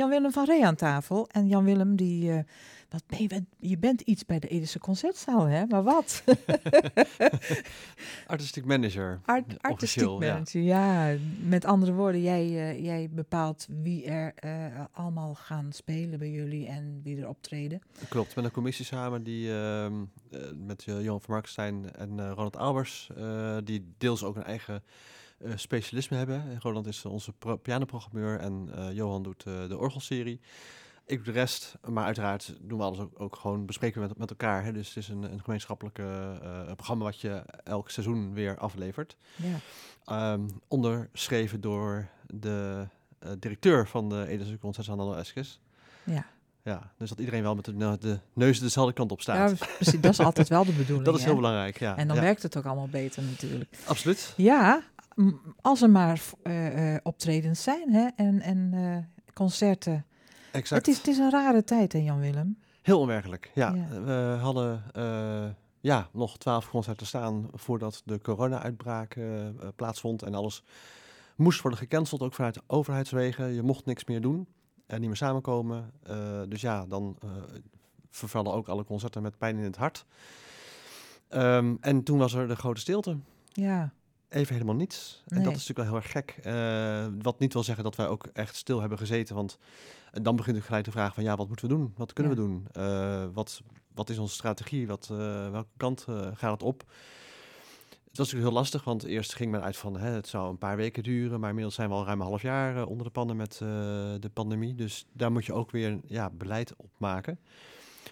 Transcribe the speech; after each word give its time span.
Jan-Willem 0.00 0.32
van 0.32 0.44
Ree 0.44 0.66
aan 0.66 0.74
tafel. 0.74 1.28
En 1.28 1.48
Jan-Willem, 1.48 1.96
die, 1.96 2.30
uh, 2.30 2.38
wat 2.88 3.02
ben 3.06 3.22
je, 3.22 3.44
je 3.58 3.78
bent 3.78 4.00
iets 4.00 4.26
bij 4.26 4.38
de 4.38 4.48
Edische 4.48 4.78
Concertzaal, 4.78 5.44
hè? 5.44 5.66
Maar 5.66 5.82
wat? 5.82 6.24
artistiek 8.26 8.64
manager. 8.64 9.20
Art, 9.24 9.62
artistiek 9.62 10.08
manager, 10.08 10.60
ja. 10.60 11.14
Met 11.42 11.64
andere 11.64 11.92
woorden, 11.92 12.22
jij, 12.22 12.46
uh, 12.46 12.84
jij 12.84 13.08
bepaalt 13.10 13.66
wie 13.82 14.04
er 14.04 14.34
uh, 14.44 14.84
allemaal 14.92 15.34
gaan 15.34 15.72
spelen 15.72 16.18
bij 16.18 16.30
jullie 16.30 16.66
en 16.66 17.00
wie 17.02 17.20
er 17.20 17.28
optreden. 17.28 17.80
Klopt, 18.08 18.34
met 18.34 18.44
een 18.44 18.50
commissie 18.50 18.84
samen 18.84 19.22
die 19.22 19.52
ehm, 19.52 20.04
met 20.66 20.82
Johan 20.82 21.20
van 21.20 21.34
Markstein 21.34 21.94
en 21.94 22.30
Ronald 22.30 22.56
Albers, 22.56 23.10
die 23.64 23.94
deels 23.98 24.24
ook 24.24 24.36
een 24.36 24.44
eigen 24.44 24.82
uh, 25.44 25.52
specialisme 25.56 26.16
hebben. 26.16 26.60
Roland 26.60 26.86
is 26.86 27.04
onze 27.04 27.32
pianoprogrammeur 27.62 28.38
en 28.38 28.70
uh, 28.74 28.92
Johan 28.92 29.22
doet 29.22 29.44
uh, 29.48 29.68
de 29.68 29.78
orgelserie. 29.78 30.40
Ik 31.06 31.16
doe 31.16 31.24
de 31.24 31.40
rest, 31.40 31.74
maar 31.88 32.04
uiteraard 32.04 32.56
doen 32.60 32.78
we 32.78 32.84
alles 32.84 32.98
ook, 32.98 33.20
ook 33.20 33.36
gewoon 33.36 33.66
bespreken 33.66 34.00
met, 34.00 34.18
met 34.18 34.30
elkaar. 34.30 34.64
Hè. 34.64 34.72
Dus 34.72 34.88
het 34.88 34.96
is 34.96 35.08
een, 35.08 35.22
een 35.22 35.40
gemeenschappelijke 35.42 36.38
programma 36.74 37.04
wat 37.04 37.20
je 37.20 37.44
elk 37.64 37.90
seizoen 37.90 38.34
weer 38.34 38.58
aflevert. 38.58 39.16
Ja. 39.36 40.32
Um, 40.32 40.60
onderschreven 40.68 41.60
door 41.60 42.08
de 42.26 42.86
directeur 43.38 43.88
van 43.88 44.08
de 44.08 44.26
Edese 44.26 44.58
Concertzaal 44.58 45.16
Eskes. 45.16 45.60
Ja. 46.04 46.26
Ja, 46.62 46.92
dus 46.96 47.08
dat 47.08 47.18
iedereen 47.18 47.42
wel 47.42 47.54
met 47.54 47.64
de, 47.64 47.96
de 48.00 48.18
neus 48.32 48.60
dezelfde 48.60 48.92
kant 48.92 49.12
op 49.12 49.20
staat. 49.20 49.50
Ja, 49.58 49.66
precies. 49.76 50.00
Dat 50.00 50.12
is 50.12 50.20
altijd 50.20 50.48
wel 50.48 50.64
de 50.64 50.72
bedoeling. 50.82 51.04
dat 51.04 51.18
is 51.18 51.24
heel 51.24 51.34
belangrijk, 51.34 51.78
ja. 51.78 51.96
En 51.96 52.08
dan 52.08 52.20
werkt 52.20 52.42
het 52.42 52.56
ook 52.56 52.64
allemaal 52.64 52.88
beter 52.88 53.22
natuurlijk. 53.22 53.76
Absoluut. 53.86 54.34
Ja, 54.36 54.82
als 55.60 55.82
er 55.82 55.90
maar 55.90 56.22
uh, 56.42 56.96
optredens 57.02 57.62
zijn 57.62 57.92
hè, 57.92 58.08
en, 58.16 58.40
en 58.40 58.70
uh, 58.74 58.96
concerten. 59.34 60.06
Exact. 60.52 60.86
Het 60.86 60.94
is, 60.94 60.96
het 60.96 61.06
is 61.06 61.18
een 61.18 61.30
rare 61.30 61.64
tijd, 61.64 61.92
hè, 61.92 61.98
Jan-Willem? 61.98 62.58
Heel 62.82 63.00
onwerkelijk, 63.00 63.50
ja. 63.54 63.72
We 64.04 64.38
hadden 64.40 64.82
ja, 65.80 66.08
nog 66.12 66.38
twaalf 66.38 66.70
concerten 66.70 67.06
staan 67.06 67.48
voordat 67.52 68.02
de 68.04 68.20
corona-uitbraak 68.20 69.16
plaatsvond. 69.76 70.22
En 70.22 70.34
alles 70.34 70.64
moest 71.36 71.60
worden 71.60 71.80
gecanceld, 71.80 72.22
ook 72.22 72.34
vanuit 72.34 72.54
de 72.54 72.62
overheidswegen. 72.66 73.54
Je 73.54 73.62
mocht 73.62 73.84
niks 73.84 74.04
meer 74.04 74.20
doen 74.20 74.46
en 74.86 74.98
niet 74.98 75.08
meer 75.08 75.16
samenkomen. 75.16 75.92
dus 76.48 76.60
ja, 76.60 76.86
dan 76.86 77.18
vervallen 78.10 78.52
ook 78.52 78.68
alle 78.68 78.84
concerten 78.84 79.22
met 79.22 79.38
pijn 79.38 79.56
in 79.56 79.64
het 79.64 79.76
hart. 79.76 80.06
Um, 81.28 81.78
en 81.80 82.02
toen 82.02 82.18
was 82.18 82.34
er 82.34 82.48
de 82.48 82.56
grote 82.56 82.80
stilte. 82.80 83.16
Ja 83.52 83.92
even 84.30 84.54
helemaal 84.54 84.74
niets. 84.74 85.22
En 85.26 85.42
dat 85.42 85.56
is 85.56 85.66
natuurlijk 85.68 85.78
wel 85.78 85.86
heel 85.86 85.96
erg 85.96 86.10
gek. 86.10 86.38
Uh, 86.46 87.06
wat 87.22 87.38
niet 87.38 87.52
wil 87.52 87.62
zeggen 87.62 87.84
dat 87.84 87.96
wij 87.96 88.08
ook 88.08 88.26
echt 88.32 88.56
stil 88.56 88.80
hebben 88.80 88.98
gezeten. 88.98 89.34
Want 89.34 89.58
dan 90.12 90.36
begint 90.36 90.56
ik 90.56 90.64
gelijk 90.64 90.84
de 90.84 90.90
vraag 90.90 91.14
van 91.14 91.22
ja, 91.22 91.36
wat 91.36 91.46
moeten 91.46 91.68
we 91.68 91.74
doen? 91.74 91.92
Wat 91.96 92.12
kunnen 92.12 92.32
we 92.32 92.40
doen? 92.40 92.66
Uh, 92.76 93.24
wat, 93.32 93.62
wat 93.94 94.10
is 94.10 94.18
onze 94.18 94.34
strategie? 94.34 94.86
Wat, 94.86 95.06
welke 95.06 95.68
kant 95.76 96.06
gaat 96.34 96.52
het 96.52 96.62
op? 96.62 96.80
Het 96.80 98.18
was 98.18 98.26
natuurlijk 98.26 98.52
heel 98.52 98.62
lastig, 98.62 98.84
want 98.84 99.04
eerst 99.04 99.34
ging 99.34 99.50
men 99.50 99.62
uit 99.62 99.76
van 99.76 99.98
hè, 99.98 100.10
het 100.10 100.28
zou 100.28 100.50
een 100.50 100.58
paar 100.58 100.76
weken 100.76 101.02
duren. 101.02 101.40
Maar 101.40 101.48
inmiddels 101.48 101.74
zijn 101.74 101.88
we 101.88 101.94
al 101.94 102.04
ruim 102.04 102.20
een 102.20 102.26
half 102.26 102.42
jaar 102.42 102.86
onder 102.86 103.06
de 103.06 103.12
pannen 103.12 103.36
met 103.36 103.56
de 104.20 104.30
pandemie. 104.32 104.74
Dus 104.74 105.06
daar 105.12 105.32
moet 105.32 105.44
je 105.44 105.52
ook 105.52 105.70
weer 105.70 106.00
ja, 106.06 106.30
beleid 106.30 106.74
op 106.76 106.90
maken. 106.96 107.38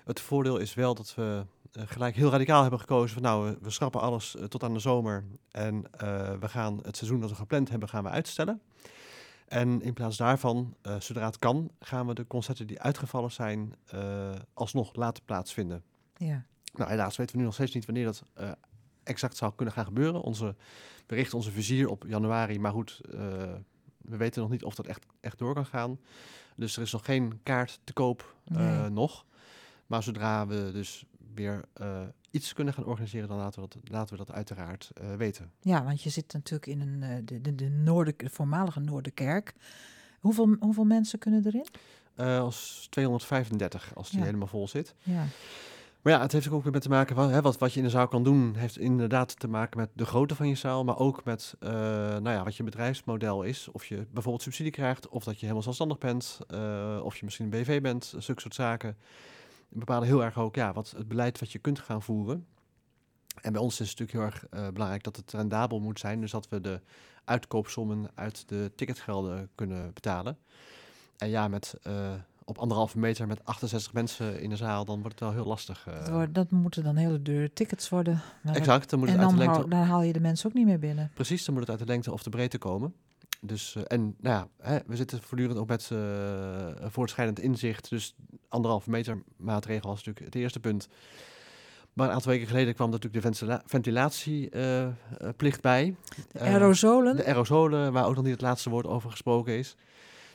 Het 0.05 0.20
voordeel 0.20 0.58
is 0.58 0.75
wel 0.75 0.94
dat 0.94 1.14
we 1.14 1.22
eh, 1.22 1.41
gelijk 1.72 2.14
heel 2.14 2.30
radicaal 2.30 2.61
hebben 2.61 2.80
gekozen 2.80 3.14
van 3.14 3.22
nou, 3.22 3.56
we, 3.61 3.70
schrappen 3.70 4.00
alles 4.00 4.36
eh, 4.36 4.44
tot 4.44 4.62
aan 4.62 4.72
de 4.72 4.78
zomer 4.78 5.24
en 5.50 5.84
eh, 5.91 6.33
we 6.41 6.48
gaan 6.48 6.78
het 6.83 6.97
seizoen 6.97 7.20
dat 7.20 7.30
we 7.30 7.36
gepland 7.36 7.69
hebben, 7.69 7.88
gaan 7.88 8.02
we 8.02 8.08
uitstellen. 8.08 8.60
En 9.47 9.83
in 9.83 9.92
plaats 9.92 10.16
daarvan, 10.16 10.77
zodra 10.98 11.27
het 11.27 11.38
kan, 11.38 11.70
gaan 11.80 12.06
we 12.06 12.14
de 12.14 12.27
concerten 12.27 12.66
die 12.66 12.80
uitgevallen 12.80 13.33
zijn 13.33 13.75
alsnog 14.55 14.94
laten 14.94 15.25
plaatsvinden. 15.25 15.83
Ja. 16.16 16.44
Nou, 16.75 16.91
helaas 16.91 17.16
weten 17.16 17.33
we 17.33 17.38
nu 17.38 17.47
nog 17.47 17.55
steeds 17.55 17.75
niet 17.75 17.86
wanneer 17.86 18.05
dat 18.05 18.22
exact 19.03 19.36
zou 19.36 19.53
kunnen 19.56 19.75
gaan 19.75 19.84
gebeuren. 19.84 20.20
Onze 20.20 20.54
bericht, 21.06 21.34
onze 21.34 21.50
vizier 21.50 21.88
op 21.88 22.04
januari, 22.06 22.59
maar 22.59 22.72
goed, 22.72 23.00
we 23.98 24.16
weten 24.16 24.43
nog 24.43 24.50
niet 24.50 24.64
of 24.64 24.75
dat 24.75 24.87
echt, 24.87 25.06
echt 25.20 25.38
door 25.38 25.54
kan 25.54 25.66
gaan. 25.66 25.98
Dus 26.56 26.76
er 26.76 26.82
is 26.82 26.93
nog 26.93 27.04
geen 27.04 27.41
kaart 27.43 27.81
te 27.84 27.93
koop 27.93 28.34
nog. 28.91 29.25
Maar 29.88 30.03
zodra 30.03 30.47
we 30.47 30.70
dus 30.72 31.04
weer 31.38 31.65
uh, 31.81 32.00
iets 32.31 32.53
kunnen 32.53 32.75
gaan 32.75 32.84
organiseren, 32.84 33.28
dan 33.28 33.37
laten 33.37 33.62
we 33.62 33.69
dat, 33.69 33.91
laten 33.91 34.19
we 34.19 34.25
dat 34.25 34.34
uiteraard 34.34 34.91
uh, 35.00 35.15
weten. 35.15 35.50
Ja, 35.60 35.84
want 35.84 36.03
je 36.03 36.10
zit 36.10 36.32
natuurlijk 36.32 36.66
in 36.66 36.81
een, 36.81 37.03
uh, 37.03 37.16
de, 37.25 37.41
de, 37.41 37.54
de, 37.54 37.69
Noorden, 37.69 38.15
de 38.16 38.31
voormalige 38.31 38.81
Noorderkerk. 38.81 39.54
Hoeveel, 40.21 40.56
hoeveel 40.60 40.84
mensen 40.84 41.19
kunnen 41.19 41.47
erin? 41.47 41.66
als 42.41 42.87
235, 42.91 43.94
als 43.94 44.10
die 44.10 44.22
helemaal 44.22 44.47
vol 44.47 44.69
zit. 44.69 44.94
Ja. 45.03 45.25
Maar 46.03 46.12
ja, 46.12 46.21
het 46.21 46.32
heeft 46.32 46.50
ook 46.50 46.62
weer 46.62 46.72
met 46.72 46.82
te 46.82 46.88
maken 46.88 47.15
van 47.15 47.31
hè, 47.31 47.41
wat, 47.41 47.59
wat 47.59 47.72
je 47.72 47.78
in 47.78 47.84
de 47.84 47.91
zaal 47.91 48.09
kan 48.09 48.25
doen, 48.25 48.55
heeft 48.56 48.78
inderdaad 48.78 49.38
te 49.41 49.49
maken 49.49 49.78
met 49.78 49.91
de 49.93 50.06
grootte 50.06 50.34
van 50.34 50.49
je 50.49 50.55
zaal, 50.55 50.84
maar 50.84 50.99
ook 50.99 51.25
met 51.25 51.55
nou 51.60 52.31
ja, 52.31 52.44
wat 52.44 52.56
je 52.56 52.62
bedrijfsmodel 52.62 53.43
is. 53.43 53.69
Of 53.72 53.84
je 53.84 54.06
bijvoorbeeld 54.10 54.43
subsidie 54.43 54.72
krijgt, 54.72 55.09
of 55.09 55.25
dat 55.25 55.34
je 55.34 55.41
helemaal 55.41 55.62
zelfstandig 55.62 55.99
bent, 55.99 56.38
of 57.03 57.16
je 57.16 57.25
misschien 57.25 57.44
een 57.44 57.62
BV 57.62 57.81
bent, 57.81 58.15
zulke 58.19 58.41
soort 58.41 58.55
zaken 58.55 58.97
bepalen 59.69 60.09
heel 60.09 60.25
erg 60.25 60.39
ook 60.39 60.55
ja, 60.55 60.73
wat 60.73 60.91
het 60.97 61.09
beleid 61.09 61.39
wat 61.39 61.53
je 61.53 61.59
kunt 61.59 61.79
gaan 61.79 62.03
voeren. 62.03 62.47
En 63.41 63.53
bij 63.53 63.61
ons 63.61 63.81
is 63.81 63.91
het 63.91 63.99
natuurlijk 63.99 64.33
heel 64.33 64.41
erg 64.41 64.65
uh, 64.65 64.73
belangrijk 64.73 65.03
dat 65.03 65.17
het 65.17 65.33
rendabel 65.33 65.81
moet 65.81 65.99
zijn. 65.99 66.21
Dus 66.21 66.31
dat 66.31 66.49
we 66.49 66.61
de 66.61 66.81
uitkoopsommen 67.25 68.11
uit 68.15 68.49
de 68.49 68.73
ticketgelden 68.77 69.49
kunnen 69.55 69.93
betalen. 69.93 70.39
En 71.17 71.29
ja, 71.29 71.49
met 71.49 71.75
uh, 71.87 72.12
op 72.45 72.59
anderhalve 72.59 72.99
meter 72.99 73.27
met 73.27 73.45
68 73.45 73.93
mensen 73.93 74.41
in 74.41 74.51
de 74.51 74.56
zaal, 74.56 74.84
dan 74.84 75.01
wordt 75.01 75.21
het 75.21 75.29
wel 75.29 75.33
heel 75.33 75.47
lastig. 75.47 75.87
Uh. 75.89 75.95
Dat, 75.95 76.09
wordt, 76.09 76.35
dat, 76.35 76.50
moeten 76.50 76.85
dan 76.85 76.97
hele 76.97 77.23
dure 77.23 77.53
tickets 77.53 77.89
worden. 77.89 78.21
exact. 78.45 78.91
Dan 78.91 78.99
moet 78.99 79.09
het 79.09 79.19
uit 79.19 79.29
dan, 79.29 79.39
de 79.39 79.45
lengte... 79.45 79.61
haal, 79.61 79.69
dan 79.69 79.81
haal 79.81 80.03
je 80.03 80.12
de 80.12 80.21
mensen 80.21 80.49
ook 80.49 80.55
niet 80.55 80.67
meer 80.67 80.79
binnen. 80.79 81.11
Precies, 81.15 81.45
dan 81.45 81.55
moet 81.55 81.62
het 81.62 81.71
uit 81.71 81.87
de 81.87 81.93
lengte 81.93 82.12
of 82.12 82.23
de 82.23 82.31
breedte 82.31 82.59
komen. 82.59 82.95
Dus, 83.41 83.75
uh, 83.76 83.82
en 83.87 84.16
nou 84.21 84.37
ja, 84.37 84.49
hè, 84.69 84.78
we 84.87 84.97
zitten 84.97 85.22
voortdurend 85.22 85.59
ook 85.59 85.69
met 85.69 85.91
uh, 85.93 86.69
voortschrijdend 86.81 87.41
inzicht. 87.41 87.88
Dus 87.91 88.15
anderhalve 88.49 88.91
meter 88.91 89.22
maatregel 89.37 89.88
was 89.88 89.97
natuurlijk 90.04 90.25
het 90.25 90.34
eerste 90.34 90.60
punt. 90.60 90.88
Maar 91.93 92.09
een 92.09 92.15
aantal 92.15 92.32
weken 92.32 92.47
geleden 92.47 92.75
kwam 92.75 92.91
natuurlijk 92.91 93.25
de 93.25 93.60
ventilatieplicht 93.65 95.56
uh, 95.56 95.62
bij. 95.62 95.94
De 96.32 96.41
aerosolen? 96.41 97.16
de 97.16 97.25
aerosolen, 97.25 97.93
waar 97.93 98.06
ook 98.06 98.15
nog 98.15 98.25
niet 98.25 98.32
het 98.32 98.41
laatste 98.41 98.71
woord 98.71 98.87
over 98.87 99.10
gesproken 99.10 99.59
is. 99.59 99.76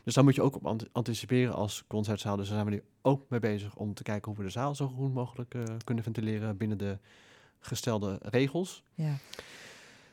Dus 0.03 0.13
daar 0.13 0.23
moet 0.23 0.35
je 0.35 0.41
ook 0.41 0.55
op 0.55 0.87
anticiperen 0.91 1.53
als 1.53 1.83
concertzaal. 1.87 2.35
Dus 2.35 2.45
daar 2.47 2.55
zijn 2.55 2.69
we 2.69 2.75
nu 2.75 2.83
ook 3.01 3.29
mee 3.29 3.39
bezig 3.39 3.75
om 3.75 3.93
te 3.93 4.03
kijken 4.03 4.31
hoe 4.31 4.39
we 4.39 4.45
de 4.45 4.49
zaal 4.49 4.75
zo 4.75 4.87
goed 4.87 5.13
mogelijk 5.13 5.55
kunnen 5.83 6.03
ventileren 6.03 6.57
binnen 6.57 6.77
de 6.77 6.97
gestelde 7.59 8.19
regels. 8.21 8.83
Ja. 8.93 9.17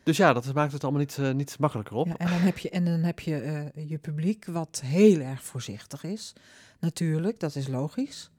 Dus 0.02 0.16
ja, 0.16 0.32
dat 0.32 0.54
maakt 0.54 0.72
het 0.72 0.82
allemaal 0.82 1.00
niet, 1.00 1.16
uh, 1.20 1.30
niet 1.30 1.58
makkelijker 1.58 1.96
op. 1.96 2.06
Ja, 2.06 2.16
en 2.16 2.28
dan 2.28 2.38
heb 2.38 2.58
je, 2.58 2.70
en 2.70 2.84
dan 2.84 3.00
heb 3.00 3.20
je 3.20 3.70
uh, 3.76 3.88
je 3.88 3.98
publiek 3.98 4.44
wat 4.44 4.82
heel 4.84 5.20
erg 5.20 5.42
voorzichtig 5.42 6.04
is. 6.04 6.32
Natuurlijk, 6.78 7.40
dat 7.40 7.54
is 7.54 7.68
logisch. 7.68 8.30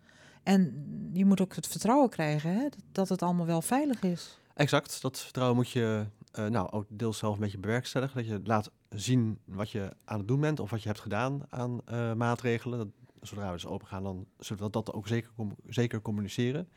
En 0.43 0.85
je 1.13 1.25
moet 1.25 1.41
ook 1.41 1.55
het 1.55 1.67
vertrouwen 1.67 2.09
krijgen 2.09 2.53
hè, 2.55 2.67
dat 2.91 3.09
het 3.09 3.21
allemaal 3.21 3.45
wel 3.45 3.61
veilig 3.61 4.01
is. 4.01 4.39
Exact, 4.53 5.01
dat 5.01 5.19
vertrouwen 5.19 5.57
moet 5.57 5.69
je 5.69 6.05
uh, 6.39 6.47
nou, 6.47 6.71
ook 6.71 6.85
deels 6.89 7.17
zelf 7.17 7.33
een 7.33 7.41
beetje 7.41 7.57
bewerkstelligen. 7.57 8.17
Dat 8.17 8.27
je 8.27 8.41
laat 8.43 8.71
zien 8.89 9.39
wat 9.45 9.69
je 9.71 9.93
aan 10.05 10.17
het 10.17 10.27
doen 10.27 10.39
bent 10.39 10.59
of 10.59 10.69
wat 10.69 10.81
je 10.81 10.87
hebt 10.87 11.01
gedaan 11.01 11.41
aan 11.49 11.81
maatregelen. 12.17 12.77
Dat, 12.77 12.87
zodra 13.21 13.45
we 13.45 13.51
dus 13.51 13.65
open 13.65 13.87
gaan, 13.87 14.03
dan 14.03 14.25
zullen 14.39 14.63
we 14.63 14.69
dat 14.69 14.93
ook 14.93 15.07
zeker, 15.07 15.29
zeker 15.67 16.01
communiceren. 16.01 16.69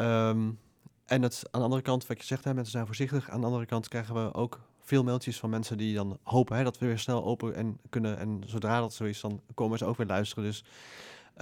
Um, 0.00 0.58
en 1.06 1.22
het, 1.22 1.42
aan 1.50 1.60
de 1.60 1.66
andere 1.66 1.82
kant, 1.82 2.06
wat 2.06 2.18
je 2.18 2.24
zegt, 2.24 2.44
hè, 2.44 2.54
mensen 2.54 2.72
zijn 2.72 2.86
voorzichtig. 2.86 3.30
Aan 3.30 3.40
de 3.40 3.46
andere 3.46 3.66
kant 3.66 3.88
krijgen 3.88 4.14
we 4.14 4.34
ook 4.34 4.60
veel 4.80 5.04
mailtjes 5.04 5.38
van 5.38 5.50
mensen 5.50 5.78
die 5.78 5.94
dan 5.94 6.18
hopen 6.22 6.56
hè, 6.56 6.64
dat 6.64 6.78
we 6.78 6.86
weer 6.86 6.98
snel 6.98 7.24
open 7.24 7.54
en 7.54 7.78
kunnen. 7.88 8.18
En 8.18 8.42
zodra 8.46 8.80
dat 8.80 8.94
zo 8.94 9.04
is, 9.04 9.20
dan 9.20 9.40
komen 9.54 9.78
ze 9.78 9.84
ook 9.84 9.96
weer 9.96 10.06
luisteren. 10.06 10.44
Dus 10.44 10.64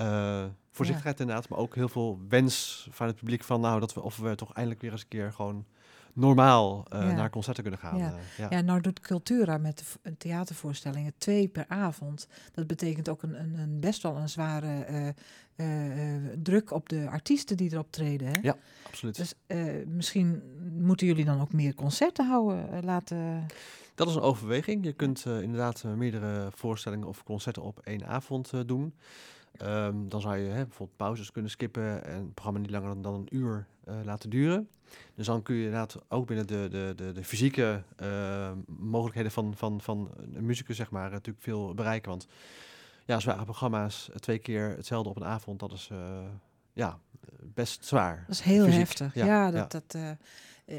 uh, 0.00 0.44
voorzichtigheid 0.70 1.20
inderdaad, 1.20 1.48
maar 1.48 1.58
ook 1.58 1.74
heel 1.74 1.88
veel 1.88 2.20
wens 2.28 2.86
van 2.90 3.06
het 3.06 3.16
publiek 3.16 3.44
van 3.44 3.60
nou 3.60 3.80
dat 3.80 3.94
we 3.94 4.02
of 4.02 4.16
we 4.16 4.34
toch 4.34 4.52
eindelijk 4.52 4.82
weer 4.82 4.92
eens 4.92 5.02
een 5.02 5.08
keer 5.08 5.32
gewoon 5.32 5.66
normaal 6.12 6.86
uh, 6.92 7.14
naar 7.14 7.30
concerten 7.30 7.62
kunnen 7.62 7.80
gaan. 7.80 7.98
Ja. 7.98 8.10
Uh, 8.12 8.38
ja. 8.38 8.46
ja, 8.50 8.60
nou 8.60 8.80
doet 8.80 9.00
Cultura 9.00 9.58
met 9.58 9.98
de 10.02 10.16
theatervoorstellingen 10.16 11.12
twee 11.18 11.48
per 11.48 11.64
avond. 11.68 12.28
Dat 12.54 12.66
betekent 12.66 13.08
ook 13.08 13.22
een, 13.22 13.40
een, 13.40 13.58
een 13.58 13.80
best 13.80 14.02
wel 14.02 14.16
een 14.16 14.28
zware 14.28 14.86
uh, 14.90 16.21
druk 16.42 16.70
op 16.70 16.88
de 16.88 17.08
artiesten 17.08 17.56
die 17.56 17.72
erop 17.72 17.90
treden. 17.90 18.28
Hè? 18.28 18.38
Ja, 18.42 18.56
absoluut. 18.86 19.16
Dus 19.16 19.34
misschien 19.86 20.42
moeten 20.78 21.06
jullie 21.06 21.24
dan 21.24 21.40
ook 21.40 21.52
meer 21.52 21.74
concerten 21.74 22.26
houden, 22.26 22.84
laten... 22.84 23.46
Dat 23.94 24.08
is 24.08 24.14
een 24.14 24.20
overweging. 24.20 24.84
Je 24.84 24.92
kunt 24.92 25.24
inderdaad 25.24 25.84
meerdere 25.96 26.48
voorstellingen 26.54 27.08
of 27.08 27.22
concerten 27.22 27.62
op 27.62 27.80
één 27.84 28.06
avond 28.06 28.52
doen. 28.66 28.94
Um, 29.62 30.08
dan 30.08 30.20
zou 30.20 30.36
je 30.36 30.48
hè, 30.48 30.64
bijvoorbeeld 30.64 30.96
pauzes 30.96 31.30
kunnen 31.30 31.50
skippen 31.50 32.04
en 32.04 32.16
het 32.16 32.34
programma 32.34 32.60
niet 32.60 32.70
langer 32.70 33.02
dan 33.02 33.14
een 33.14 33.36
uur 33.36 33.66
uh, 33.88 33.94
laten 34.04 34.30
duren. 34.30 34.68
Dus 35.14 35.26
dan 35.26 35.42
kun 35.42 35.54
je 35.54 35.64
inderdaad 35.64 35.98
ook 36.08 36.26
binnen 36.26 36.46
de, 36.46 36.68
de, 36.70 36.92
de, 36.96 37.12
de 37.12 37.24
fysieke 37.24 37.82
uh, 38.02 38.50
mogelijkheden 38.66 39.30
van, 39.30 39.56
van, 39.56 39.80
van 39.80 40.10
een 40.34 40.46
muzikus, 40.46 40.76
zeg 40.76 40.90
maar, 40.90 41.10
natuurlijk 41.10 41.44
veel 41.44 41.74
bereiken. 41.74 42.10
Want 42.10 42.26
ja, 43.04 43.20
zware 43.20 43.44
programma's, 43.44 44.10
twee 44.14 44.38
keer 44.38 44.74
hetzelfde 44.76 45.10
op 45.10 45.16
een 45.16 45.24
avond, 45.24 45.60
dat 45.60 45.72
is 45.72 45.90
ja, 46.72 46.98
best 47.54 47.84
zwaar. 47.84 48.24
Dat 48.26 48.36
is 48.36 48.40
heel 48.40 48.66
heftig. 48.66 49.14
Ja, 49.14 49.50
dat, 49.50 49.70
dat, 49.70 49.96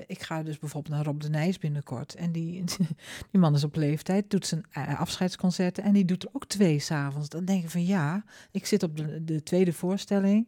ik 0.07 0.21
ga 0.21 0.43
dus 0.43 0.59
bijvoorbeeld 0.59 0.95
naar 0.95 1.05
Rob 1.05 1.21
de 1.21 1.29
Nijs 1.29 1.57
binnenkort. 1.57 2.15
En 2.15 2.31
die, 2.31 2.63
die 3.31 3.39
man 3.39 3.55
is 3.55 3.63
op 3.63 3.75
leeftijd, 3.75 4.29
doet 4.29 4.45
zijn 4.45 4.65
afscheidsconcerten 4.97 5.83
en 5.83 5.93
die 5.93 6.05
doet 6.05 6.23
er 6.23 6.29
ook 6.31 6.45
twee 6.45 6.79
s'avonds. 6.79 7.29
Dan 7.29 7.45
denk 7.45 7.63
ik 7.63 7.69
van 7.69 7.85
ja, 7.85 8.23
ik 8.51 8.65
zit 8.65 8.83
op 8.83 8.97
de, 8.97 9.23
de 9.23 9.43
tweede 9.43 9.73
voorstelling 9.73 10.47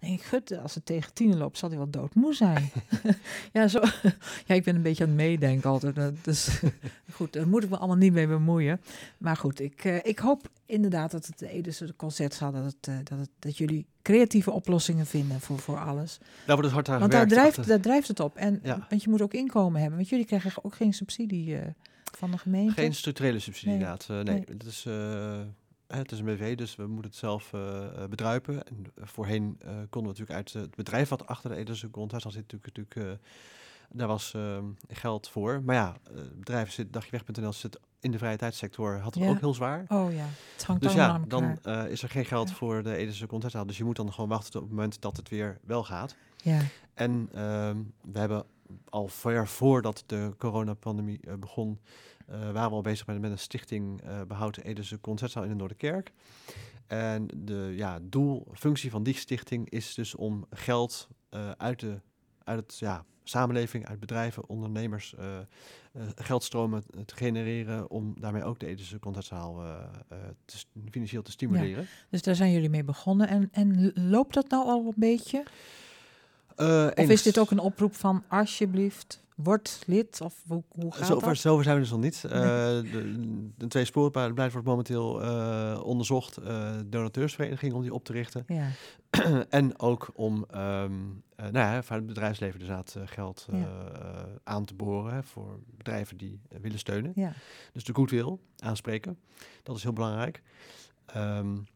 denk 0.00 0.20
ik, 0.20 0.22
gut, 0.22 0.58
als 0.58 0.74
het 0.74 0.86
tegen 0.86 1.12
tien 1.14 1.36
loopt, 1.36 1.58
zal 1.58 1.68
hij 1.68 1.78
wel 1.78 1.90
doodmoe 1.90 2.34
zijn. 2.34 2.70
ja, 3.52 3.68
zo, 3.68 3.80
ja, 4.46 4.54
ik 4.54 4.64
ben 4.64 4.74
een 4.74 4.82
beetje 4.82 5.02
aan 5.02 5.08
het 5.08 5.18
meedenken 5.18 5.70
altijd. 5.70 6.24
Dus 6.24 6.60
goed, 7.16 7.32
daar 7.32 7.48
moet 7.48 7.62
ik 7.62 7.70
me 7.70 7.76
allemaal 7.76 7.96
niet 7.96 8.12
mee 8.12 8.26
bemoeien. 8.26 8.80
Maar 9.18 9.36
goed, 9.36 9.60
ik, 9.60 9.84
uh, 9.84 9.96
ik 10.02 10.18
hoop 10.18 10.48
inderdaad 10.66 11.10
dat 11.10 11.26
het 11.26 11.40
Edese 11.40 11.94
concertzaal, 11.96 12.52
dat, 12.52 12.64
het, 12.64 12.86
uh, 12.88 12.96
dat, 13.04 13.18
het, 13.18 13.30
dat 13.38 13.58
jullie 13.58 13.86
creatieve 14.02 14.50
oplossingen 14.50 15.06
vinden 15.06 15.40
voor, 15.40 15.58
voor 15.58 15.78
alles. 15.78 16.18
Daar 16.18 16.56
wordt 16.56 16.62
het 16.62 16.72
hard 16.72 16.88
aan 16.88 16.98
Want 16.98 17.12
daar 17.12 17.28
drijft, 17.28 17.66
daar 17.66 17.80
drijft 17.80 18.08
het 18.08 18.20
op. 18.20 18.36
En, 18.36 18.60
ja. 18.62 18.86
Want 18.88 19.02
je 19.02 19.10
moet 19.10 19.22
ook 19.22 19.34
inkomen 19.34 19.80
hebben. 19.80 19.98
Want 19.98 20.10
jullie 20.10 20.26
krijgen 20.26 20.64
ook 20.64 20.74
geen 20.74 20.92
subsidie 20.92 21.48
uh, 21.48 21.60
van 22.18 22.30
de 22.30 22.38
gemeente. 22.38 22.72
Geen 22.72 22.94
structurele 22.94 23.38
subsidie, 23.38 23.68
nee. 23.76 23.78
inderdaad. 23.78 24.08
nee, 24.08 24.34
nee, 24.34 24.56
dat 24.56 24.66
is 24.66 24.86
het 25.86 26.12
is 26.12 26.18
een 26.18 26.24
BV, 26.24 26.56
dus 26.56 26.76
we 26.76 26.86
moeten 26.86 27.10
het 27.10 27.18
zelf 27.18 27.52
uh, 27.52 27.84
bedruipen. 28.10 28.66
En 28.66 28.84
voorheen 28.96 29.42
uh, 29.42 29.68
konden 29.68 29.90
we 29.90 30.18
natuurlijk 30.18 30.30
uit 30.30 30.52
het 30.52 30.74
bedrijf 30.74 31.08
wat 31.08 31.26
achter 31.26 31.50
de 31.50 31.56
Ederse 31.56 31.88
grondhuis 31.92 32.22
zit, 32.22 32.34
natuurlijk, 32.34 32.76
natuurlijk 32.76 33.20
daar 33.88 34.08
was 34.08 34.34
geld 34.88 35.28
voor. 35.28 35.62
Maar 35.64 35.74
ja, 35.74 35.96
het 36.12 36.38
bedrijf 36.38 36.72
zit, 36.72 36.92
dagjeweg.nl 36.92 37.52
zit 37.52 37.80
in 38.00 38.10
de 38.10 38.18
vrije 38.18 38.36
tijdssector, 38.36 38.98
had 38.98 39.14
het 39.14 39.24
ook 39.24 39.40
heel 39.40 39.54
zwaar. 39.54 39.84
Oh 39.88 40.12
ja, 40.12 40.26
het 40.54 40.64
hangt 40.64 40.82
Dus 40.82 40.92
ja, 40.92 41.20
dan 41.28 41.58
is 41.88 42.02
er 42.02 42.08
geen 42.08 42.24
geld 42.24 42.50
voor 42.50 42.82
de 42.82 42.96
Ederse 42.96 43.26
grondhuis. 43.26 43.66
Dus 43.66 43.76
je 43.76 43.84
moet 43.84 43.96
dan 43.96 44.12
gewoon 44.12 44.28
wachten 44.28 44.60
op 44.60 44.66
het 44.66 44.76
moment 44.76 45.00
dat 45.00 45.16
het 45.16 45.28
weer 45.28 45.58
wel 45.64 45.84
gaat. 45.84 46.16
Ja. 46.36 46.60
En 46.94 47.28
ehm, 47.32 47.76
we 48.12 48.18
hebben 48.18 48.44
al 48.88 49.08
ver 49.08 49.48
voordat 49.48 50.02
de 50.06 50.34
coronapandemie 50.38 51.20
begon 51.38 51.78
waren 52.26 52.68
we 52.68 52.76
al 52.76 52.80
bezig 52.80 53.06
met, 53.06 53.20
met 53.20 53.30
een 53.30 53.38
stichting 53.38 54.02
uh, 54.04 54.20
Behoud 54.22 54.56
Edese 54.56 55.00
Concertzaal 55.00 55.42
in 55.42 55.48
de 55.48 55.54
Noorderkerk. 55.54 56.12
En 56.86 57.28
de 57.36 57.72
ja, 57.76 57.98
doel, 58.02 58.46
functie 58.54 58.90
van 58.90 59.02
die 59.02 59.14
stichting 59.14 59.70
is 59.70 59.94
dus 59.94 60.14
om 60.14 60.46
geld 60.50 61.08
uh, 61.30 61.50
uit, 61.50 61.80
de, 61.80 62.00
uit 62.44 62.58
het 62.58 62.78
ja, 62.78 63.04
samenleving, 63.24 63.86
uit 63.86 64.00
bedrijven, 64.00 64.48
ondernemers, 64.48 65.14
geldstromen 66.14 66.82
te 67.04 67.16
genereren 67.16 67.90
om 67.90 68.14
daarmee 68.20 68.44
ook 68.44 68.58
de 68.58 68.66
Edese 68.66 68.98
Concertzaal 68.98 69.62
te, 70.44 70.56
financieel 70.90 71.22
te 71.22 71.30
stimuleren. 71.30 71.82
Ja, 71.82 71.88
dus 72.10 72.22
daar 72.22 72.34
zijn 72.34 72.52
jullie 72.52 72.70
mee 72.70 72.84
begonnen. 72.84 73.28
En, 73.28 73.48
en 73.52 73.92
loopt 73.94 74.34
dat 74.34 74.48
nou 74.48 74.66
al 74.66 74.86
een 74.86 74.92
beetje? 74.96 75.44
of 76.94 77.08
is 77.08 77.22
dit 77.22 77.38
ook 77.38 77.50
een 77.50 77.58
oproep 77.58 77.94
van 77.94 78.24
alsjeblieft 78.28 79.24
wordt 79.36 79.82
lid? 79.86 80.20
Of 80.20 80.42
hoe, 80.46 80.62
hoe 80.68 80.92
gaat 80.92 81.06
zover, 81.06 81.28
dat? 81.28 81.36
Zover 81.36 81.64
zijn 81.64 81.76
we 81.76 81.82
dus 81.82 81.90
nog 81.90 82.00
niet. 82.00 82.22
Uh, 82.26 82.32
de, 82.32 83.50
de 83.56 83.66
twee 83.66 83.84
spoorpaden 83.84 84.50
wordt 84.52 84.66
momenteel 84.66 85.22
uh, 85.22 85.80
onderzocht. 85.84 86.38
Uh, 86.38 86.70
donateursvereniging 86.86 87.72
om 87.72 87.82
die 87.82 87.94
op 87.94 88.04
te 88.04 88.12
richten. 88.12 88.44
Ja. 88.46 88.68
en 89.48 89.78
ook 89.78 90.10
om 90.14 90.46
um, 90.54 91.22
nou 91.36 91.52
ja, 91.52 91.82
van 91.82 91.96
het 91.96 92.06
bedrijfsleven 92.06 92.60
inderdaad 92.60 92.96
geld 93.04 93.46
ja. 93.52 93.68
aan 94.44 94.64
te 94.64 94.74
boren 94.74 95.14
hè, 95.14 95.22
voor 95.22 95.60
bedrijven 95.76 96.16
die 96.16 96.40
willen 96.60 96.78
steunen. 96.78 97.12
Ja. 97.14 97.32
Dus 97.72 97.84
de 97.84 97.94
goodwill 97.94 98.36
aanspreken. 98.58 99.18
Dat 99.62 99.76
is 99.76 99.82
heel 99.82 99.92
belangrijk. 99.92 100.42
Um, 101.16 101.66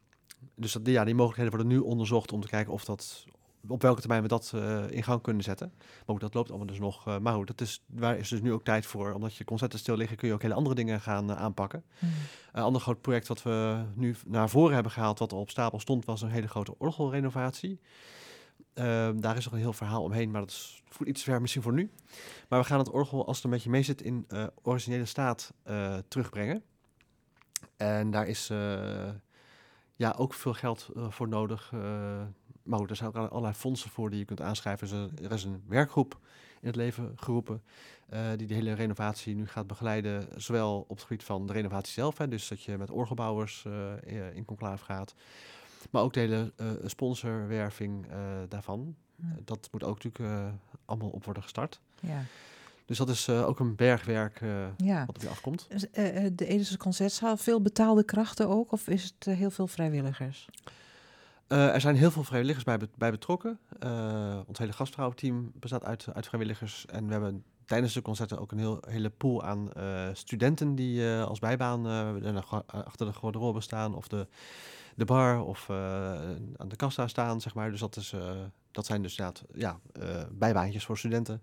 dus 0.54 0.72
dat, 0.72 0.86
ja, 0.86 1.04
die 1.04 1.14
mogelijkheden 1.14 1.52
worden 1.52 1.72
nu 1.72 1.78
onderzocht 1.78 2.32
om 2.32 2.40
te 2.40 2.48
kijken 2.48 2.72
of 2.72 2.84
dat, 2.84 3.24
op 3.68 3.82
welke 3.82 4.00
termijn 4.00 4.22
we 4.22 4.28
dat 4.28 4.52
uh, 4.54 4.90
in 4.90 5.02
gang 5.02 5.22
kunnen 5.22 5.42
zetten. 5.42 5.72
Maar 5.76 6.04
ook 6.06 6.20
dat 6.20 6.34
loopt 6.34 6.48
allemaal 6.48 6.66
dus 6.66 6.78
nog. 6.78 7.08
Uh, 7.08 7.18
maar 7.18 7.34
goed, 7.34 7.46
dat 7.46 7.60
is, 7.60 7.84
waar 7.86 8.18
is 8.18 8.28
dus 8.28 8.40
nu 8.40 8.52
ook 8.52 8.64
tijd 8.64 8.86
voor. 8.86 9.12
Omdat 9.12 9.34
je 9.34 9.44
concerten 9.44 9.78
stil 9.78 9.96
liggen, 9.96 10.16
kun 10.16 10.28
je 10.28 10.34
ook 10.34 10.42
hele 10.42 10.54
andere 10.54 10.74
dingen 10.74 11.00
gaan 11.00 11.30
uh, 11.30 11.36
aanpakken. 11.36 11.84
Mm. 11.98 12.10
Een 12.52 12.62
ander 12.62 12.80
groot 12.80 13.00
project 13.00 13.28
wat 13.28 13.42
we 13.42 13.84
nu 13.94 14.16
naar 14.26 14.48
voren 14.48 14.74
hebben 14.74 14.92
gehaald, 14.92 15.18
wat 15.18 15.32
al 15.32 15.40
op 15.40 15.50
stapel 15.50 15.80
stond, 15.80 16.04
was 16.04 16.22
een 16.22 16.30
hele 16.30 16.48
grote 16.48 16.74
orgelrenovatie. 16.78 17.80
Ehm, 18.74 19.20
daar 19.20 19.36
is 19.36 19.44
nog 19.44 19.52
een 19.52 19.60
heel 19.60 19.72
verhaal 19.72 20.02
omheen, 20.02 20.30
maar 20.30 20.40
dat 20.40 20.50
is 20.50 20.82
voor 20.88 21.06
iets 21.06 21.22
ver 21.22 21.40
misschien 21.40 21.62
voor 21.62 21.72
nu. 21.72 21.90
Maar 22.48 22.60
we 22.60 22.66
gaan 22.66 22.78
het 22.78 22.90
orgel, 22.90 23.26
als 23.26 23.36
het 23.36 23.44
een 23.44 23.50
beetje 23.50 23.70
mee 23.70 23.82
zit, 23.82 24.02
in 24.02 24.26
originele 24.62 25.04
staat 25.04 25.52
terugbrengen. 26.08 26.62
En 27.76 28.10
daar 28.10 28.26
is 28.28 28.46
ja, 29.96 30.14
ook 30.16 30.34
veel 30.34 30.54
geld 30.54 30.88
voor 31.08 31.28
nodig 31.28 31.72
maar 32.70 32.78
goed, 32.78 32.90
er 32.90 32.96
zijn 32.96 33.08
ook 33.08 33.30
allerlei 33.30 33.54
fondsen 33.54 33.90
voor 33.90 34.10
die 34.10 34.18
je 34.18 34.24
kunt 34.24 34.40
aanschrijven. 34.40 34.88
Dus 34.88 35.24
er 35.24 35.32
is 35.32 35.44
een 35.44 35.62
werkgroep 35.66 36.18
in 36.60 36.66
het 36.66 36.76
leven 36.76 37.12
geroepen 37.16 37.62
uh, 38.12 38.20
die 38.36 38.46
de 38.46 38.54
hele 38.54 38.72
renovatie 38.72 39.34
nu 39.34 39.46
gaat 39.46 39.66
begeleiden. 39.66 40.28
Zowel 40.36 40.84
op 40.88 40.96
het 40.96 41.02
gebied 41.02 41.24
van 41.24 41.46
de 41.46 41.52
renovatie 41.52 41.92
zelf, 41.92 42.18
hè, 42.18 42.28
dus 42.28 42.48
dat 42.48 42.62
je 42.62 42.76
met 42.76 42.90
orgelbouwers 42.90 43.64
uh, 43.66 44.34
in 44.34 44.44
conclave 44.44 44.84
gaat. 44.84 45.14
Maar 45.90 46.02
ook 46.02 46.12
de 46.12 46.20
hele 46.20 46.52
uh, 46.56 46.66
sponsorwerving 46.84 48.06
daarvan. 48.48 48.96
dat 49.44 49.68
moet 49.72 49.84
ook 49.84 50.02
natuurlijk 50.02 50.54
allemaal 50.84 51.08
op 51.08 51.24
worden 51.24 51.42
gestart. 51.42 51.80
Ja. 52.00 52.22
Dus 52.84 52.98
dat 52.98 53.08
is 53.08 53.28
ook 53.28 53.60
een 53.60 53.76
bergwerk 53.76 54.40
ja. 54.76 55.06
wat 55.06 55.16
er 55.16 55.22
weer 55.22 55.30
afkomt. 55.30 55.68
de 56.36 56.46
Edische 56.46 56.76
Concertzaal, 56.76 57.36
veel 57.36 57.62
betaalde 57.62 58.04
krachten 58.04 58.48
ook? 58.48 58.72
Of 58.72 58.88
is 58.88 59.02
het 59.02 59.36
heel 59.36 59.50
veel 59.50 59.66
vrijwilligers? 59.66 60.48
Uh, 61.52 61.74
er 61.74 61.80
zijn 61.80 61.96
heel 61.96 62.10
veel 62.10 62.24
vrijwilligers 62.24 62.64
bij, 62.64 62.78
bij 62.98 63.10
betrokken. 63.10 63.58
Uh, 63.84 64.40
ons 64.46 64.58
hele 64.58 64.72
gastvrouwenteam 64.72 65.52
bestaat 65.54 65.84
uit, 65.84 66.06
uit 66.12 66.26
vrijwilligers. 66.26 66.86
En 66.86 67.06
we 67.06 67.12
hebben 67.12 67.44
tijdens 67.64 67.92
de 67.92 68.02
concerten 68.02 68.38
ook 68.38 68.52
een 68.52 68.58
heel, 68.58 68.82
hele 68.88 69.10
pool 69.10 69.42
aan 69.42 69.70
uh, 69.76 70.08
studenten 70.12 70.74
die 70.74 71.08
als 71.08 71.38
bijbaan 71.38 71.86
achter 72.66 73.06
de 73.06 73.12
garderobe 73.12 73.60
staan. 73.60 73.94
Of 73.94 74.08
de, 74.08 74.26
de 74.94 75.04
bar 75.04 75.44
of 75.44 75.70
aan 76.56 76.68
de 76.68 76.76
kassa 76.76 77.08
staan, 77.08 77.40
zeg 77.40 77.54
maar. 77.54 77.70
Dus 77.70 77.80
dat, 77.80 77.96
is, 77.96 78.14
dat 78.70 78.86
zijn 78.86 79.02
dus 79.02 79.20
ja, 79.54 79.80
bijbaantjes 80.30 80.84
voor 80.84 80.98
studenten. 80.98 81.42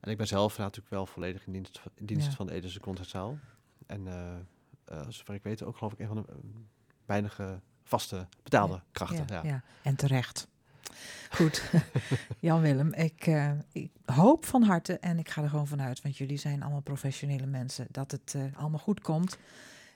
En 0.00 0.10
ik 0.10 0.16
ben 0.16 0.26
zelf 0.26 0.58
natuurlijk 0.58 0.90
wel 0.90 1.06
volledig 1.06 1.46
in 1.46 1.52
dienst, 1.52 1.82
in 1.94 2.06
dienst 2.06 2.34
van 2.34 2.46
de 2.46 2.52
Edese 2.52 2.80
Concertzaal. 2.80 3.38
En 3.86 4.08
zover 5.08 5.34
ik 5.34 5.42
weet 5.42 5.62
ook 5.62 5.76
geloof 5.76 5.92
ik 5.92 5.98
een 5.98 6.06
van 6.06 6.16
de 6.16 6.26
weinige 7.06 7.60
vaste 7.86 8.26
betaalde 8.42 8.80
krachten. 8.92 9.26
Ja, 9.42 9.62
en 9.82 9.96
terecht. 9.96 10.48
Goed, 11.30 11.70
Jan 12.38 12.60
Willem, 12.60 12.92
ik, 12.92 13.26
uh, 13.26 13.50
ik, 13.72 13.90
hoop 14.04 14.44
van 14.44 14.62
harte 14.62 14.98
en 14.98 15.18
ik 15.18 15.28
ga 15.28 15.42
er 15.42 15.48
gewoon 15.48 15.66
vanuit, 15.66 16.02
want 16.02 16.16
jullie 16.16 16.36
zijn 16.36 16.62
allemaal 16.62 16.80
professionele 16.80 17.46
mensen, 17.46 17.86
dat 17.90 18.10
het 18.10 18.34
uh, 18.36 18.42
allemaal 18.56 18.78
goed 18.78 19.00
komt. 19.00 19.38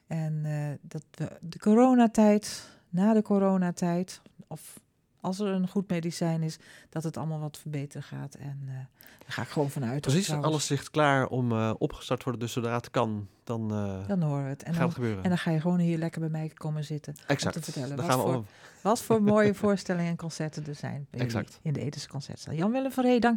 En 0.06 0.32
uh, 0.44 0.68
dat 0.80 1.04
we 1.14 1.38
de 1.40 1.58
coronatijd, 1.58 2.70
na 2.88 3.12
de 3.12 3.22
coronatijd, 3.22 4.20
of 4.46 4.80
als 5.20 5.38
er 5.38 5.46
een 5.46 5.68
goed 5.68 5.88
medicijn 5.88 6.42
is, 6.42 6.58
dat 6.88 7.02
het 7.02 7.16
allemaal 7.16 7.40
wat 7.40 7.58
verbeteren 7.58 8.02
gaat. 8.02 8.34
En 8.34 8.58
uh, 8.64 8.72
daar 9.18 9.26
ga 9.26 9.42
ik 9.42 9.48
gewoon 9.48 9.70
vanuit. 9.70 10.00
Precies, 10.00 10.30
alles 10.30 10.68
ligt 10.68 10.90
klaar 10.90 11.26
om 11.26 11.52
uh, 11.52 11.72
opgestart 11.78 12.18
te 12.18 12.24
worden. 12.24 12.42
Dus 12.42 12.52
zodra 12.52 12.74
het 12.74 12.90
kan, 12.90 13.28
dan, 13.44 13.72
uh, 13.72 14.08
dan 14.08 14.22
horen 14.22 14.44
we 14.44 14.48
het. 14.48 14.62
En 14.62 14.70
gaat 14.70 14.78
dan, 14.78 14.86
het 14.86 14.94
gebeuren. 14.94 15.22
En 15.22 15.28
dan 15.28 15.38
ga 15.38 15.50
je 15.50 15.60
gewoon 15.60 15.78
hier 15.78 15.98
lekker 15.98 16.20
bij 16.20 16.30
mij 16.30 16.48
komen 16.54 16.84
zitten. 16.84 17.14
Exact. 17.26 17.56
Om 17.56 17.62
te 17.62 17.72
vertellen 17.72 17.96
dan 17.96 18.06
wat, 18.06 18.14
gaan 18.14 18.24
we 18.24 18.32
voor, 18.32 18.44
wat 18.82 19.02
voor 19.02 19.22
mooie 19.22 19.54
voorstellingen 19.54 20.10
en 20.10 20.16
concerten 20.16 20.66
er 20.66 20.74
zijn. 20.74 21.06
Exact. 21.10 21.58
In 21.62 21.72
de 21.72 21.80
Ethische 21.80 22.08
Concertzaal. 22.08 22.54
Jan-Willem 22.54 22.92
van 22.92 23.04
Ree, 23.04 23.20
dank 23.20 23.28